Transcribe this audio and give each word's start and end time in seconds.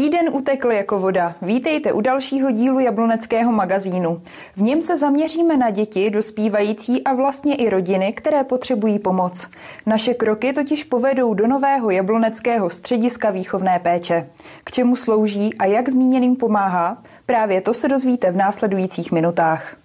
Týden 0.00 0.28
utekl 0.32 0.70
jako 0.70 0.98
voda. 0.98 1.34
Vítejte 1.42 1.92
u 1.92 2.00
dalšího 2.00 2.50
dílu 2.50 2.78
Jabloneckého 2.78 3.52
magazínu. 3.52 4.22
V 4.56 4.62
něm 4.62 4.82
se 4.82 4.96
zaměříme 4.96 5.56
na 5.56 5.70
děti, 5.70 6.10
dospívající 6.10 7.04
a 7.04 7.14
vlastně 7.14 7.54
i 7.54 7.70
rodiny, 7.70 8.12
které 8.12 8.44
potřebují 8.44 8.98
pomoc. 8.98 9.48
Naše 9.86 10.14
kroky 10.14 10.52
totiž 10.52 10.84
povedou 10.84 11.34
do 11.34 11.46
nového 11.46 11.90
Jabloneckého 11.90 12.70
střediska 12.70 13.30
výchovné 13.30 13.78
péče. 13.78 14.30
K 14.64 14.70
čemu 14.70 14.96
slouží 14.96 15.54
a 15.54 15.64
jak 15.64 15.88
zmíněným 15.88 16.36
pomáhá? 16.36 17.02
Právě 17.26 17.60
to 17.60 17.74
se 17.74 17.88
dozvíte 17.88 18.30
v 18.30 18.36
následujících 18.36 19.12
minutách. 19.12 19.76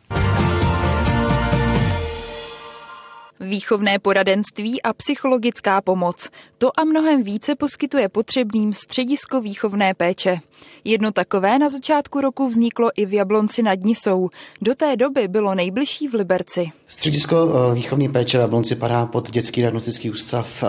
Výchovné 3.39 3.99
poradenství 3.99 4.81
a 4.81 4.93
psychologická 4.93 5.81
pomoc. 5.81 6.29
To 6.57 6.79
a 6.79 6.83
mnohem 6.83 7.23
více 7.23 7.55
poskytuje 7.55 8.09
potřebným 8.09 8.73
středisko 8.73 9.41
výchovné 9.41 9.93
péče. 9.93 10.39
Jedno 10.83 11.11
takové 11.11 11.59
na 11.59 11.69
začátku 11.69 12.21
roku 12.21 12.49
vzniklo 12.49 12.89
i 12.95 13.05
v 13.05 13.13
Jablonci 13.13 13.63
nad 13.63 13.79
Nisou. 13.83 14.29
Do 14.61 14.75
té 14.75 14.95
doby 14.95 15.27
bylo 15.27 15.55
nejbližší 15.55 16.07
v 16.07 16.13
Liberci. 16.13 16.71
Středisko 16.87 17.49
eh, 17.71 17.75
výchovní 17.75 18.09
péče 18.09 18.37
v 18.37 18.41
Jablonci 18.41 18.75
padá 18.75 19.05
pod 19.05 19.31
dětský 19.31 19.61
diagnostický 19.61 20.11
ústav 20.11 20.63
eh, 20.63 20.67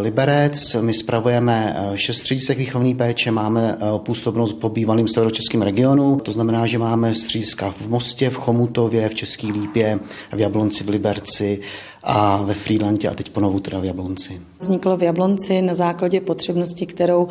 Liberec. 0.00 0.74
My 0.80 0.92
spravujeme 0.92 1.76
eh, 1.76 1.98
šest 1.98 2.16
středisek 2.16 2.58
výchovní 2.58 2.94
péče, 2.94 3.30
máme 3.30 3.78
působnost 3.96 4.52
po 4.52 4.68
bývalým 4.68 5.08
severočeském 5.08 5.62
regionu, 5.62 6.16
to 6.16 6.32
znamená, 6.32 6.66
že 6.66 6.78
máme 6.78 7.14
střediska 7.14 7.70
v 7.70 7.88
Mostě, 7.88 8.30
v 8.30 8.34
Chomutově, 8.34 9.08
v 9.08 9.14
České 9.14 9.46
Lípě, 9.46 9.98
v 10.32 10.40
Jablonci, 10.40 10.84
v 10.84 10.88
Liberci 10.88 11.60
a 12.04 12.36
ve 12.36 12.54
Frýlandě 12.54 13.08
a 13.08 13.14
teď 13.14 13.30
ponovu 13.30 13.60
teda 13.60 13.78
v 13.78 13.84
Jablonci. 13.84 14.40
Vzniklo 14.60 14.96
v 14.96 15.02
Jablonci 15.02 15.62
na 15.62 15.74
základě 15.74 16.20
potřebnosti, 16.20 16.86
kterou 16.86 17.28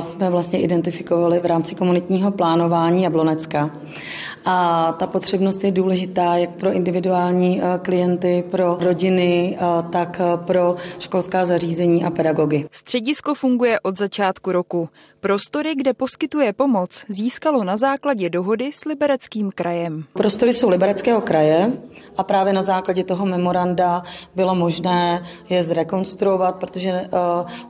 jsme 0.00 0.30
vlastně 0.30 0.60
identifikovali 0.60 1.40
v 1.40 1.46
rámci 1.46 1.74
komunitního 1.74 2.30
plánování 2.30 3.02
Jablonecka. 3.02 3.70
A 4.44 4.92
ta 4.92 5.06
potřebnost 5.06 5.64
je 5.64 5.72
důležitá 5.72 6.36
jak 6.36 6.50
pro 6.50 6.72
individuální 6.72 7.62
eh, 7.62 7.78
klienty, 7.78 8.44
pro 8.50 8.76
rodiny, 8.80 9.58
eh, 9.60 9.82
tak 9.92 10.20
eh, 10.20 10.36
pro 10.36 10.76
školská 10.98 11.44
zařízení 11.44 12.04
a 12.04 12.10
pedagogy. 12.10 12.64
Středisko 12.70 13.34
funguje 13.34 13.80
od 13.80 13.98
začátku 13.98 14.52
roku. 14.52 14.88
Prostory, 15.20 15.74
kde 15.74 15.94
poskytuje 15.94 16.52
pomoc, 16.52 17.04
získalo 17.08 17.64
na 17.64 17.76
základě 17.76 18.30
dohody 18.30 18.70
s 18.72 18.84
Libereckým 18.84 19.50
krajem. 19.54 20.04
Prostory 20.12 20.54
jsou 20.54 20.68
Libereckého 20.68 21.20
kraje 21.20 21.72
a 22.16 22.22
právě 22.22 22.52
na 22.52 22.62
základě 22.62 23.04
toho 23.04 23.26
memoranda 23.26 24.02
bylo 24.34 24.54
možné 24.54 25.22
je 25.48 25.62
zrekonstruovat, 25.62 26.56
protože 26.56 27.08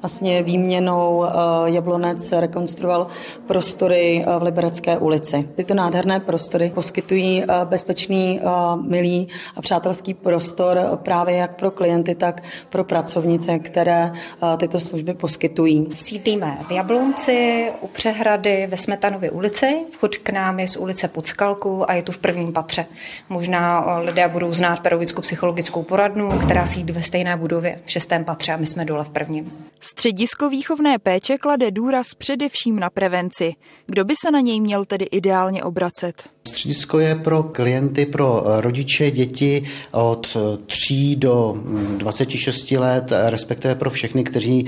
vlastně 0.02 0.42
výměnou 0.42 1.24
Jablonec 1.64 2.32
rekonstruoval 2.32 3.06
prostory 3.46 4.24
v 4.38 4.42
Liberecké 4.42 4.98
ulici. 4.98 5.48
Tyto 5.54 5.74
nádherné 5.74 6.20
prostory 6.20 6.57
poskytují 6.74 7.42
eh, 7.42 7.46
bezpečný, 7.64 8.40
eh, 8.40 8.46
milý 8.82 9.28
a 9.56 9.60
přátelský 9.62 10.14
prostor 10.14 10.98
právě 11.02 11.36
jak 11.36 11.56
pro 11.56 11.70
klienty, 11.70 12.14
tak 12.14 12.42
pro 12.68 12.84
pracovnice, 12.84 13.58
které 13.58 14.12
eh, 14.12 14.56
tyto 14.56 14.80
služby 14.80 15.14
poskytují. 15.14 15.88
Sídlíme 15.94 16.58
v 16.68 16.72
Jablonci, 16.72 17.72
u 17.80 17.88
přehrady 17.88 18.66
ve 18.66 18.76
Smetanově 18.76 19.30
ulici. 19.30 19.66
Vchod 19.90 20.18
k 20.18 20.30
nám 20.30 20.60
je 20.60 20.68
z 20.68 20.76
ulice 20.76 21.08
Podskalku 21.08 21.90
a 21.90 21.94
je 21.94 22.02
tu 22.02 22.12
v 22.12 22.18
prvním 22.18 22.52
patře. 22.52 22.86
Možná 23.28 23.98
lidé 23.98 24.28
budou 24.28 24.52
znát 24.52 24.80
pedagogickou 24.80 25.22
psychologickou 25.22 25.82
poradnu, 25.82 26.28
která 26.28 26.66
sídlí 26.66 26.92
ve 26.92 27.02
stejné 27.02 27.36
budově 27.36 27.80
v 27.84 27.90
šestém 27.90 28.24
patře 28.24 28.52
a 28.52 28.56
my 28.56 28.66
jsme 28.66 28.84
dole 28.84 29.04
v 29.04 29.08
prvním. 29.08 29.52
Středisko 29.80 30.48
výchovné 30.48 30.98
péče 30.98 31.38
klade 31.38 31.70
důraz 31.70 32.14
především 32.14 32.80
na 32.80 32.90
prevenci. 32.90 33.54
Kdo 33.86 34.04
by 34.04 34.14
se 34.24 34.30
na 34.30 34.40
něj 34.40 34.60
měl 34.60 34.84
tedy 34.84 35.04
ideálně 35.04 35.64
obracet? 35.64 36.28
Středisko 36.48 36.98
je 37.00 37.14
pro 37.14 37.42
klienty, 37.42 38.06
pro 38.06 38.42
rodiče, 38.46 39.10
děti 39.10 39.64
od 39.92 40.36
3 40.66 41.16
do 41.16 41.56
26 41.96 42.70
mm, 42.70 42.78
let, 42.78 43.12
respektive 43.12 43.74
pro 43.74 43.90
všechny, 43.90 44.24
kteří 44.24 44.66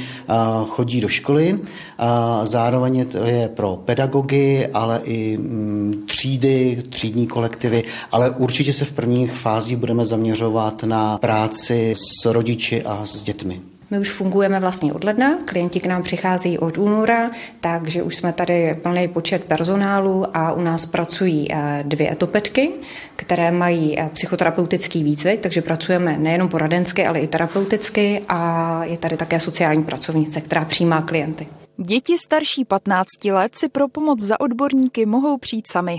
chodí 0.68 1.00
do 1.00 1.08
školy. 1.08 1.58
Zároveň 2.42 3.06
je 3.24 3.48
pro 3.48 3.76
pedagogy, 3.76 4.66
ale 4.66 5.00
i 5.04 5.36
mm, 5.38 6.02
třídy, 6.06 6.82
třídní 6.90 7.26
kolektivy, 7.26 7.84
ale 8.12 8.30
určitě 8.30 8.72
se 8.72 8.84
v 8.84 8.92
prvních 8.92 9.32
fázích 9.32 9.76
budeme 9.76 10.06
zaměřovat 10.06 10.82
na 10.82 11.18
práci 11.18 11.94
s 11.96 12.24
rodiči 12.24 12.82
a 12.82 13.06
s 13.06 13.22
dětmi. 13.22 13.60
My 13.90 13.98
už 13.98 14.10
fungujeme 14.10 14.60
vlastně 14.60 14.92
od 14.92 15.04
ledna, 15.04 15.38
klienti 15.44 15.80
k 15.80 15.86
nám 15.86 16.02
přichází 16.02 16.58
od 16.58 16.78
února, 16.78 17.30
takže 17.60 18.02
už 18.02 18.16
jsme 18.16 18.32
tady 18.32 18.74
plný 18.82 19.08
počet 19.08 19.44
personálu 19.44 20.36
a 20.36 20.52
u 20.52 20.60
nás 20.60 20.86
pracují 20.86 21.52
eh, 21.52 21.84
dvě 21.86 22.12
etopetky, 22.12 22.70
které 23.16 23.50
mají 23.50 23.98
eh, 23.98 24.10
psychoterapeutický 24.12 25.04
výcvik, 25.04 25.40
takže 25.40 25.62
pracujeme 25.62 26.18
nejenom 26.18 26.48
poradensky, 26.48 27.06
ale 27.06 27.20
i 27.20 27.26
terapeuticky 27.26 28.22
a 28.28 28.84
je 28.84 28.98
tady 28.98 29.16
také 29.16 29.40
sociální 29.40 29.84
pracovnice, 29.84 30.40
která 30.40 30.64
přijímá 30.64 31.02
klienty. 31.02 31.46
Děti 31.76 32.18
starší 32.18 32.64
15 32.64 33.06
let 33.24 33.52
si 33.56 33.68
pro 33.68 33.88
pomoc 33.88 34.20
za 34.20 34.40
odborníky 34.40 35.06
mohou 35.06 35.38
přijít 35.38 35.66
sami. 35.70 35.98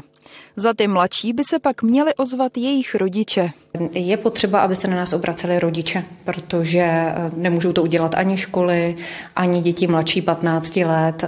Za 0.55 0.73
ty 0.73 0.87
mladší 0.87 1.33
by 1.33 1.43
se 1.43 1.59
pak 1.59 1.83
měli 1.83 2.15
ozvat 2.15 2.57
jejich 2.57 2.95
rodiče. 2.95 3.51
Je 3.91 4.17
potřeba, 4.17 4.59
aby 4.59 4.75
se 4.75 4.87
na 4.87 4.95
nás 4.95 5.13
obraceli 5.13 5.59
rodiče, 5.59 6.03
protože 6.25 6.79
eh, 6.81 7.31
nemůžou 7.35 7.73
to 7.73 7.83
udělat 7.83 8.15
ani 8.15 8.37
školy, 8.37 8.95
ani 9.35 9.61
děti 9.61 9.87
mladší 9.87 10.21
15 10.21 10.75
let. 10.75 11.23
Eh, 11.23 11.27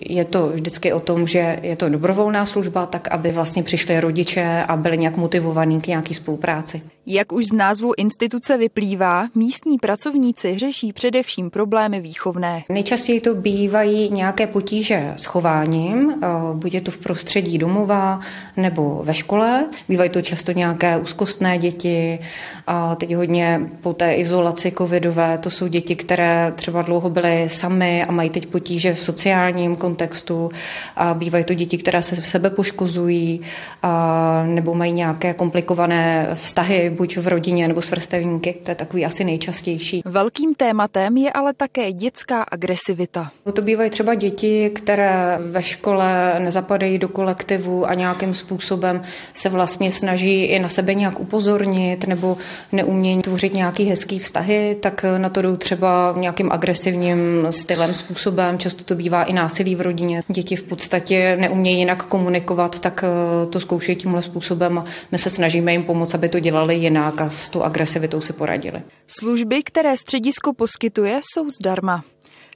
je 0.00 0.24
to 0.24 0.48
vždycky 0.48 0.92
o 0.92 1.00
tom, 1.00 1.26
že 1.26 1.58
je 1.62 1.76
to 1.76 1.88
dobrovolná 1.88 2.46
služba, 2.46 2.86
tak 2.86 3.08
aby 3.08 3.32
vlastně 3.32 3.62
přišli 3.62 4.00
rodiče 4.00 4.64
a 4.68 4.76
byli 4.76 4.98
nějak 4.98 5.16
motivovaní 5.16 5.80
k 5.80 5.86
nějaký 5.86 6.14
spolupráci. 6.14 6.82
Jak 7.06 7.32
už 7.32 7.46
z 7.46 7.52
názvu 7.52 7.92
instituce 7.96 8.56
vyplývá, 8.56 9.28
místní 9.34 9.78
pracovníci 9.78 10.58
řeší 10.58 10.92
především 10.92 11.50
problémy 11.50 12.00
výchovné. 12.00 12.64
Nejčastěji 12.68 13.20
to 13.20 13.34
bývají 13.34 14.10
nějaké 14.12 14.46
potíže 14.46 15.14
s 15.16 15.24
chováním, 15.24 16.10
eh, 16.10 16.26
bude 16.52 16.80
to 16.80 16.90
v 16.90 16.98
prostředí 16.98 17.58
domova 17.58 18.20
nebo 18.56 19.00
ve 19.04 19.14
škole. 19.14 19.66
Bývají 19.88 20.10
to 20.10 20.22
často 20.22 20.52
nějaké 20.52 20.96
úzkostné 20.96 21.58
děti 21.58 22.18
a 22.66 22.94
teď 22.94 23.14
hodně 23.14 23.60
po 23.80 23.92
té 23.92 24.14
izolaci 24.14 24.72
covidové, 24.78 25.38
to 25.38 25.50
jsou 25.50 25.66
děti, 25.66 25.96
které 25.96 26.52
třeba 26.56 26.82
dlouho 26.82 27.10
byly 27.10 27.48
samy 27.48 28.04
a 28.04 28.12
mají 28.12 28.30
teď 28.30 28.46
potíže 28.46 28.94
v 28.94 29.00
sociálním 29.00 29.76
kontextu 29.76 30.50
a 30.96 31.14
bývají 31.14 31.44
to 31.44 31.54
děti, 31.54 31.78
které 31.78 32.02
se 32.02 32.16
sebe 32.24 32.50
poškozují 32.50 33.40
a 33.82 34.44
nebo 34.46 34.74
mají 34.74 34.92
nějaké 34.92 35.34
komplikované 35.34 36.28
vztahy 36.34 36.90
buď 36.90 37.16
v 37.16 37.28
rodině 37.28 37.68
nebo 37.68 37.82
s 37.82 37.90
vrstevníky. 37.90 38.54
To 38.62 38.70
je 38.70 38.74
takový 38.74 39.06
asi 39.06 39.24
nejčastější. 39.24 40.02
Velkým 40.04 40.54
tématem 40.54 41.16
je 41.16 41.32
ale 41.32 41.52
také 41.54 41.92
dětská 41.92 42.42
agresivita. 42.42 43.30
No 43.46 43.52
to 43.52 43.62
bývají 43.62 43.90
třeba 43.90 44.14
děti, 44.14 44.70
které 44.70 45.38
ve 45.40 45.62
škole 45.62 46.34
nezapadají 46.38 46.98
do 46.98 47.08
kolektivu 47.08 47.86
a 47.86 47.94
nějakým 48.20 48.34
způsobem 48.34 49.02
se 49.34 49.48
vlastně 49.48 49.92
snaží 49.92 50.44
i 50.44 50.58
na 50.58 50.68
sebe 50.68 50.94
nějak 50.94 51.20
upozornit 51.20 52.06
nebo 52.06 52.36
neumějí 52.72 53.22
tvořit 53.22 53.54
nějaký 53.54 53.84
hezký 53.84 54.18
vztahy, 54.18 54.76
tak 54.80 55.04
na 55.18 55.28
to 55.28 55.42
jdou 55.42 55.56
třeba 55.56 56.14
nějakým 56.18 56.52
agresivním 56.52 57.46
stylem, 57.50 57.94
způsobem. 57.94 58.58
Často 58.58 58.84
to 58.84 58.94
bývá 58.94 59.22
i 59.22 59.32
násilí 59.32 59.74
v 59.74 59.80
rodině. 59.80 60.22
Děti 60.28 60.56
v 60.56 60.62
podstatě 60.62 61.36
neumějí 61.40 61.78
jinak 61.78 62.02
komunikovat, 62.02 62.78
tak 62.78 63.04
to 63.50 63.60
zkoušejí 63.60 63.96
tímhle 63.96 64.22
způsobem 64.22 64.78
a 64.78 64.84
my 65.12 65.18
se 65.18 65.30
snažíme 65.30 65.72
jim 65.72 65.82
pomoct, 65.82 66.14
aby 66.14 66.28
to 66.28 66.40
dělali 66.40 66.74
jinak 66.74 67.20
a 67.20 67.30
s 67.30 67.50
tou 67.50 67.62
agresivitou 67.62 68.20
si 68.20 68.32
poradili. 68.32 68.82
Služby, 69.06 69.62
které 69.62 69.96
středisko 69.96 70.52
poskytuje, 70.52 71.20
jsou 71.22 71.50
zdarma. 71.50 72.04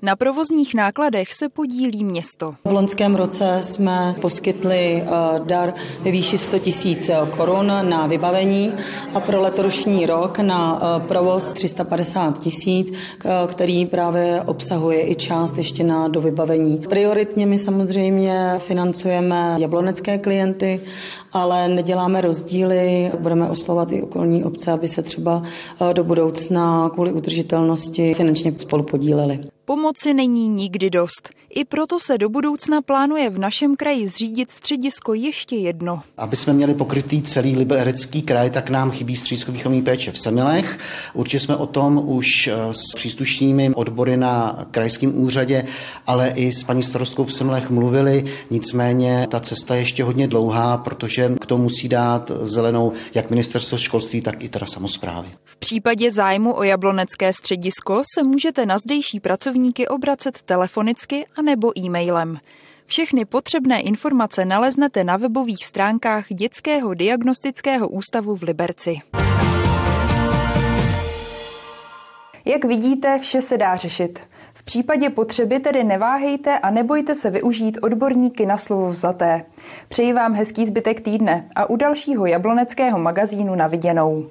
Na 0.05 0.17
provozních 0.17 0.75
nákladech 0.75 1.33
se 1.33 1.49
podílí 1.49 2.05
město. 2.05 2.55
V 2.65 2.73
loňském 2.73 3.15
roce 3.15 3.61
jsme 3.65 4.15
poskytli 4.21 5.03
eh, 5.03 5.07
dar 5.45 5.75
výši 6.03 6.39
100 6.39 6.59
tisíc 6.59 7.07
korun 7.37 7.67
na 7.67 8.07
vybavení 8.07 8.73
a 9.15 9.21
pro 9.21 9.43
letošní 9.43 10.07
rok 10.07 10.39
na 10.39 10.81
eh, 10.83 11.07
provoz 11.09 11.43
350 11.53 12.39
tisíc, 12.39 12.93
eh, 12.93 13.29
který 13.47 13.87
právě 13.87 14.43
obsahuje 14.47 15.11
i 15.11 15.15
část 15.15 15.59
ještě 15.59 15.85
na 15.85 16.09
dovybavení. 16.09 16.79
Prioritně 16.79 17.47
my 17.47 17.59
samozřejmě 17.59 18.55
financujeme 18.59 19.57
jablonecké 19.59 20.19
klienty, 20.19 20.81
ale 21.33 21.69
neděláme 21.69 22.21
rozdíly. 22.21 23.13
Budeme 23.19 23.49
oslovat 23.49 23.93
i 23.93 24.03
okolní 24.03 24.45
obce, 24.45 24.73
aby 24.73 24.89
se 24.89 25.03
třeba 25.03 25.43
do 25.93 26.05
budoucna 26.05 26.91
kvůli 26.91 27.13
udržitelnosti 27.13 28.15
finančně 28.15 28.53
spolu 28.59 28.83
podíleli. 28.83 29.39
Pomoci 29.65 30.15
není 30.15 30.49
nikdy 30.49 30.91
dost. 30.91 31.31
I 31.55 31.65
proto 31.65 32.01
se 32.01 32.19
do 32.19 32.29
budoucna 32.29 32.83
plánuje 32.83 33.31
v 33.31 33.39
našem 33.39 33.77
kraji 33.77 34.09
zřídit 34.09 34.51
středisko 34.51 35.15
ještě 35.15 35.57
jedno. 35.57 36.03
Aby 36.17 36.37
jsme 36.37 36.53
měli 36.53 36.75
pokrytý 36.75 37.23
celý 37.23 37.57
liberecký 37.57 38.23
kraj, 38.23 38.51
tak 38.51 38.71
nám 38.71 38.91
chybí 38.91 39.17
střízkovýchovní 39.17 39.83
péče 39.83 40.13
v 40.13 40.19
Semilech. 40.19 40.79
Určitě 41.15 41.41
jsme 41.41 41.57
o 41.57 41.67
tom 41.67 42.03
už 42.05 42.47
eh, 42.47 42.53
s 42.71 42.95
příslušnými 42.97 43.71
odbory 43.75 44.17
na 44.17 44.67
krajském 44.71 45.19
úřadě, 45.19 45.65
ale 46.07 46.29
i 46.29 46.53
s 46.53 46.65
paní 46.65 46.83
starostkou 46.83 47.25
v 47.25 47.33
Semilech 47.33 47.71
mluvili. 47.71 48.25
Nicméně 48.51 49.27
ta 49.31 49.41
cesta 49.41 49.75
je 49.75 49.81
ještě 49.81 50.05
hodně 50.05 50.29
dlouhá, 50.29 50.77
protože 50.77 51.29
k 51.41 51.47
tomu 51.47 51.63
musí 51.63 51.89
dát 51.89 52.31
zelenou 52.31 52.93
jak 53.15 53.31
ministerstvo 53.31 53.79
školství, 53.79 54.21
tak 54.21 54.45
i 54.45 54.49
teda 54.49 54.67
samozprávy. 54.67 55.29
V 55.45 55.57
případě 55.57 56.13
zájmu 56.13 56.55
o 56.57 56.63
jablonecké 56.63 57.33
středisko 57.33 58.03
se 58.15 58.23
můžete 58.23 58.67
na 58.67 58.79
zdejší 58.79 59.21
pracovníky 59.53 59.89
obracet 59.89 60.43
telefonicky 60.43 61.27
a 61.37 61.43
nebo 61.43 61.79
e-mailem. 61.79 62.39
Všechny 62.87 63.25
potřebné 63.25 63.81
informace 63.81 64.45
naleznete 64.45 65.05
na 65.05 65.17
webových 65.17 65.65
stránkách 65.65 66.27
Dětského 66.29 66.95
diagnostického 66.95 67.89
ústavu 67.89 68.37
v 68.37 68.43
Liberci. 68.43 69.01
Jak 72.45 72.65
vidíte, 72.65 73.19
vše 73.19 73.43
se 73.43 73.59
dá 73.59 73.77
řešit. 73.77 74.21
V 74.55 74.63
případě 74.63 75.11
potřeby 75.11 75.59
tedy 75.59 75.85
neváhejte 75.85 76.59
a 76.59 76.71
nebojte 76.71 77.15
se 77.15 77.31
využít 77.31 77.79
odborníky 77.83 78.47
na 78.47 78.57
slovo 78.57 78.89
vzaté. 78.91 79.45
Přeji 79.89 80.13
vám 80.13 80.35
hezký 80.35 80.67
zbytek 80.67 81.01
týdne 81.01 81.49
a 81.57 81.71
u 81.71 81.77
dalšího 81.77 82.27
jabloneckého 82.27 82.99
magazínu 82.99 83.55
na 83.55 83.67
viděnou. 83.67 84.31